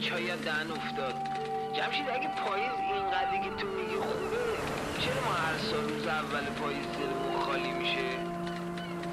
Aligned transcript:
چای 0.00 0.36
دهن 0.36 0.70
افتاد. 0.70 1.14
جمشید 1.72 2.08
اگه 2.10 2.28
پاییز 2.44 2.72
اینقدری 2.94 3.40
که 3.44 3.50
تو 3.58 3.66
میگی 3.68 3.96
خوبه 3.96 4.36
چرا 4.98 5.20
ما 5.26 5.32
هر 5.32 5.58
سال 5.58 5.88
روز 5.88 6.06
اول 6.06 6.44
پاییز 6.60 6.86
دلمون 6.86 7.40
خالی 7.40 7.70
میشه؟ 7.70 8.08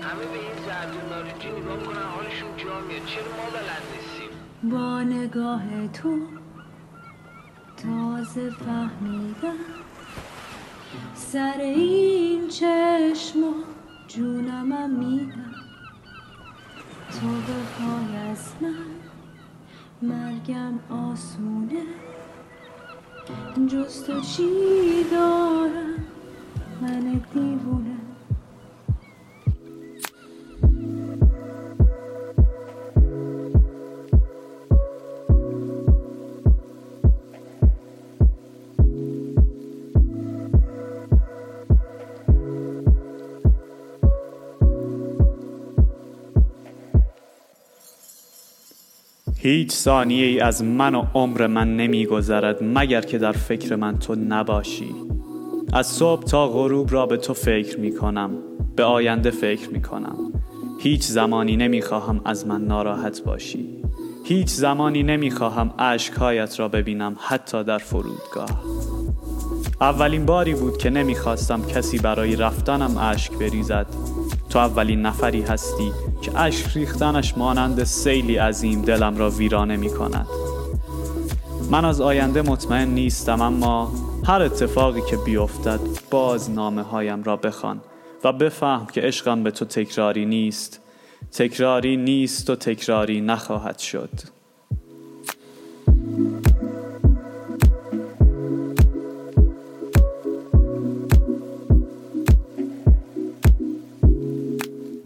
همه 0.01 0.25
به 0.25 0.39
این 0.39 0.55
زرد 0.65 0.95
و 0.95 1.15
نگاه 1.59 1.83
کنن 1.83 2.03
حالشون 2.15 2.57
جا 2.57 2.79
میاد. 2.79 3.05
چرا 3.05 3.23
ما 3.23 3.49
بلد 3.53 3.83
نیستیم؟ 3.95 4.29
با 4.71 5.01
نگاه 5.01 5.87
تو 5.87 6.19
تازه 7.77 8.49
فهمیدم 8.49 9.57
سر 11.13 11.57
این 11.59 12.47
چشما 12.47 13.53
جونمم 14.07 14.89
میدم. 14.89 15.55
تو 17.11 17.27
بخوای 17.27 18.31
از 18.31 18.53
من 18.61 19.04
مرگم 20.01 20.79
آسونه. 20.89 21.83
جز 23.67 24.03
تو 24.03 24.21
چی 24.21 24.49
دارم؟ 25.11 26.05
من 26.81 27.21
دیوونه 27.33 28.04
هیچ 49.45 49.71
ثانیه 49.71 50.25
ای 50.25 50.39
از 50.39 50.63
من 50.63 50.95
و 50.95 51.05
عمر 51.13 51.47
من 51.47 51.77
نمی 51.77 52.05
گذرد 52.05 52.57
مگر 52.63 53.01
که 53.01 53.17
در 53.17 53.31
فکر 53.31 53.75
من 53.75 53.99
تو 53.99 54.15
نباشی. 54.15 54.95
از 55.73 55.87
صبح 55.87 56.23
تا 56.23 56.47
غروب 56.47 56.93
را 56.93 57.05
به 57.05 57.17
تو 57.17 57.33
فکر 57.33 57.79
می 57.79 57.95
کنم 57.95 58.31
به 58.75 58.83
آینده 58.83 59.31
فکر 59.31 59.69
می 59.69 59.81
کنم 59.81 60.17
هیچ 60.79 61.03
زمانی 61.03 61.57
نمی 61.57 61.81
خواهم 61.81 62.21
از 62.25 62.47
من 62.47 62.65
ناراحت 62.65 63.23
باشی. 63.23 63.74
هیچ 64.27 64.49
زمانی 64.49 65.03
نمی 65.03 65.31
خواهم 65.31 65.73
عشقهایت 65.79 66.59
را 66.59 66.67
ببینم 66.67 67.15
حتی 67.19 67.63
در 67.63 67.77
فرودگاه. 67.77 68.63
اولین 69.81 70.25
باری 70.25 70.53
بود 70.53 70.77
که 70.77 70.89
نمی‌خواستم 70.89 71.65
کسی 71.65 71.97
برای 71.97 72.35
رفتنم 72.35 72.97
اشک 72.97 73.33
بریزد. 73.33 73.87
تو 74.49 74.59
اولین 74.59 75.01
نفری 75.01 75.41
هستی 75.41 75.91
که 76.21 76.39
اشک 76.39 76.77
ریختنش 76.77 77.37
مانند 77.37 77.83
سیلی 77.83 78.35
عظیم 78.35 78.81
دلم 78.81 79.17
را 79.17 79.29
ویرانه 79.29 79.77
می 79.77 79.89
کند 79.89 80.27
من 81.71 81.85
از 81.85 82.01
آینده 82.01 82.41
مطمئن 82.41 82.89
نیستم 82.89 83.41
اما 83.41 83.91
هر 84.27 84.41
اتفاقی 84.41 85.01
که 85.09 85.17
بیفتد 85.17 85.79
باز 86.11 86.51
نامه 86.51 86.81
هایم 86.81 87.23
را 87.23 87.37
بخوان 87.37 87.81
و 88.23 88.33
بفهم 88.33 88.85
که 88.85 89.01
عشقم 89.01 89.43
به 89.43 89.51
تو 89.51 89.65
تکراری 89.65 90.25
نیست. 90.25 90.84
تکراری 91.31 91.97
نیست 91.97 92.49
و 92.49 92.55
تکراری 92.55 93.21
نخواهد 93.21 93.79
شد. 93.79 94.09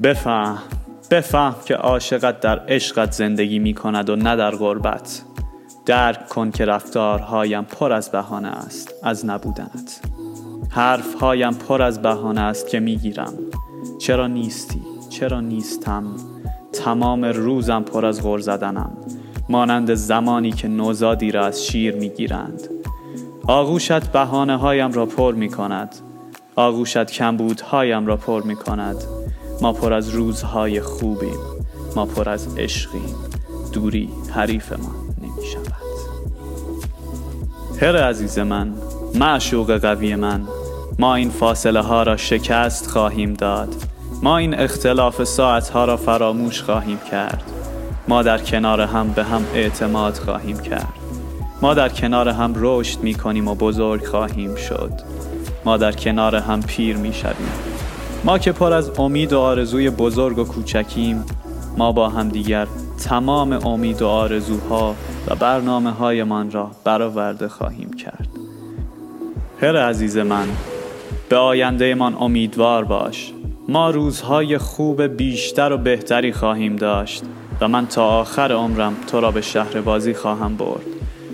بفهم 0.04 0.58
بفهم 1.12 1.56
که 1.66 1.76
عاشقت 1.76 2.40
در 2.40 2.60
عشقت 2.60 3.12
زندگی 3.12 3.60
می 3.60 3.74
کند 3.74 4.10
و 4.10 4.16
نه 4.16 4.36
در 4.36 4.52
غربت. 4.52 5.22
درک 5.86 6.30
کن 6.30 6.52
که 6.52 6.66
رفتارهایم 6.66 7.64
پر 7.64 7.94
از 7.94 8.12
بهانه 8.12 8.48
است 8.48 8.94
از 9.04 9.26
نبودنت. 9.26 10.02
حرفهایم 10.70 11.54
پر 11.54 11.82
از 11.82 12.02
بهانه 12.02 12.42
است 12.42 12.68
که 12.68 12.80
می‌گیرم. 12.80 13.34
چرا 14.00 14.28
نیستی؟ 14.28 14.88
چرا 15.19 15.41
نیستم؟ 15.41 16.03
تمام 16.74 17.25
روزم 17.25 17.84
پر 17.84 18.06
از 18.06 18.24
غر 18.24 18.40
زدنم. 18.40 18.91
مانند 19.50 19.94
زمانی 19.94 20.52
که 20.52 20.68
نوزادی 20.68 21.31
را 21.31 21.46
از 21.46 21.66
شیر 21.66 21.96
می‌گیرند. 21.96 22.62
آغوشت 23.47 24.12
بهانه 24.12 24.57
هایم 24.57 24.91
را 24.91 25.06
پر 25.06 25.34
می 25.34 25.50
کند 25.50 25.96
آغوشت 26.56 27.06
کمبودهایم 27.06 28.07
را 28.07 28.18
پر 28.18 28.44
می 28.44 28.56
کند 28.56 28.96
ما 29.62 29.74
پر 29.74 29.94
از 29.94 30.09
روزهای 30.09 30.81
خوبیم. 30.81 31.40
ما 31.96 32.06
پر 32.06 32.30
از 32.30 32.57
عشقیم. 32.57 33.16
دوری 33.74 34.09
حریف 34.30 34.72
ما 34.72 34.96
نمی 35.22 35.47
شود 35.47 35.74
هر 37.81 37.97
عزیز 37.97 38.40
من 38.40 38.74
معشوق 39.16 39.78
قوی 39.78 40.16
من 40.16 40.41
ما 41.00 41.16
این 41.16 41.30
فاصله 41.30 41.81
ها 41.81 42.03
را 42.03 42.18
شکست 42.18 42.88
خواهیم 42.88 43.34
داد. 43.34 43.75
ما 44.24 44.38
این 44.38 44.59
اختلاف 44.59 45.24
ساعت 45.24 45.69
ها 45.69 45.85
را 45.85 45.97
فراموش 45.97 46.62
خواهیم 46.62 47.00
کرد. 47.12 47.44
ما 48.07 48.24
در 48.24 48.38
کنار 48.38 48.81
هم 48.81 49.12
به 49.12 49.24
هم 49.24 49.46
اعتماد 49.53 50.13
خواهیم 50.13 50.59
کرد. 50.59 50.94
ما 51.62 51.74
در 51.74 51.90
کنار 51.90 52.30
هم 52.30 52.53
رشد 52.57 53.00
می 53.03 53.13
کنیم 53.13 53.47
و 53.47 53.56
بزرگ 53.56 54.06
خواهیم 54.06 54.56
شد. 54.56 54.91
ما 55.66 55.78
در 55.78 55.91
کنار 55.91 56.35
هم 56.35 56.62
پیر 56.62 56.97
می 56.97 57.13
شویم 57.13 57.52
ما 58.24 58.38
که 58.38 58.52
پر 58.52 58.74
از 58.74 59.00
امید 59.00 59.34
و 59.34 59.40
آرزوی 59.40 59.90
بزرگ 59.90 60.40
و 60.40 60.44
کوچکیم 60.44 61.25
ما 61.78 61.91
با 61.91 62.09
هم 62.09 62.30
دیگر 62.30 62.68
تمام 63.03 63.53
امید 63.53 64.01
و 64.01 64.07
آرزوها 64.07 64.96
و 65.28 65.36
برنامه 65.36 65.91
هایمان 65.91 66.51
را 66.51 66.72
برآورده 66.84 67.47
خواهیم 67.47 67.94
کرد. 67.94 68.30
هر 69.62 69.78
عزیز 69.78 70.18
من 70.18 70.47
به 71.30 71.36
آینده 71.36 71.96
من 71.96 72.16
امیدوار 72.19 72.84
باش. 72.84 73.34
ما 73.69 73.90
روزهای 73.90 74.57
خوب 74.57 75.02
بیشتر 75.02 75.74
و 75.74 75.78
بهتری 75.78 76.34
خواهیم 76.34 76.75
داشت 76.75 77.24
و 77.62 77.68
من 77.68 77.88
تا 77.88 78.06
آخر 78.06 78.52
عمرم 78.52 78.96
تو 79.07 79.22
را 79.22 79.31
به 79.31 79.41
شهر 79.41 79.81
بازی 79.81 80.13
خواهم 80.13 80.57
برد 80.57 80.85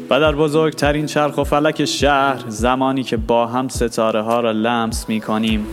و 0.10 0.20
در 0.20 0.36
بزرگترین 0.36 1.06
چرخ 1.06 1.38
و 1.38 1.44
فلک 1.44 1.86
شهر 1.86 2.44
زمانی 2.48 3.04
که 3.04 3.18
با 3.18 3.48
هم 3.48 3.68
ستاره 3.68 4.22
ها 4.22 4.40
را 4.40 4.52
لمس 4.52 5.10
می 5.10 5.22
کنیم 5.22 5.66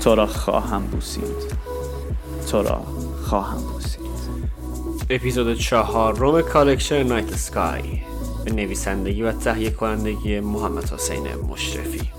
تو 0.00 0.14
را 0.14 0.26
خواهم 0.26 0.86
بوسید. 0.86 1.24
تو 2.50 2.62
را 2.62 2.82
خواهم 3.22 3.62
بوسید. 3.72 4.00
اپیزود 5.10 5.58
چهارم 5.58 6.42
collection 6.42 7.02
Night 7.02 7.36
Sky 7.36 7.82
به 8.44 8.52
نویسندگی 8.52 9.22
و 9.22 9.32
تهیه 9.32 9.70
کنندگی 9.70 10.40
محمد 10.40 10.84
حسین 10.84 11.24
مشرفی. 11.50 12.10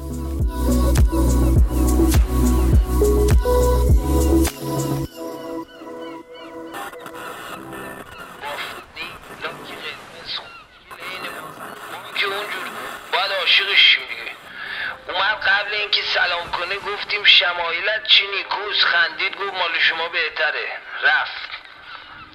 اومد 15.08 15.40
قبل 15.48 15.74
اینکه 15.74 16.02
سلام 16.02 16.52
کنه 16.52 16.76
گفتیم 16.76 17.24
شمایلت 17.24 18.04
چی 18.08 18.24
نیکوز 18.28 18.84
خندید 18.84 19.36
گفت 19.36 19.54
مال 19.54 19.80
شما 19.80 20.10
بهتره. 20.10 20.68
رفت. 21.04 21.50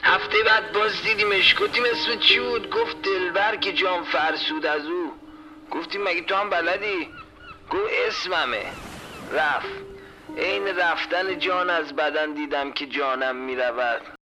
هفته 0.03 0.43
بعد 0.43 0.73
باز 0.73 1.03
دیدیمش 1.03 1.55
گفتیم 1.61 1.85
اسم 1.85 2.19
چی 2.19 2.41
بود؟ 2.41 2.71
گفت 2.71 3.03
دلبر 3.03 3.57
که 3.57 3.73
جام 3.73 4.05
فرسود 4.05 4.67
از 4.67 4.87
او. 4.87 5.13
گفتیم 5.71 6.03
مگه 6.03 6.23
تو 6.23 6.37
هم 6.37 6.51
بلدی؟ 6.51 7.09
گفت 7.71 7.93
اسممه. 8.07 8.67
رفت. 9.33 9.91
عین 10.39 10.79
رفتن 10.79 11.39
جان 11.39 11.71
از 11.71 11.97
بدن 11.97 12.35
دیدم 12.35 12.73
که 12.73 12.87
جانم 12.87 13.37
می‌رود. 13.37 14.20